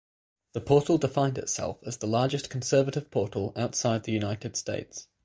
The 0.53 0.61
portal 0.61 0.97
defined 0.97 1.37
itself 1.37 1.77
as 1.85 1.97
the 1.97 2.07
largest 2.07 2.49
conservative 2.49 3.11
portal 3.11 3.53
outside 3.55 4.01
the 4.03 4.11
United 4.11 4.57
States. 4.57 5.07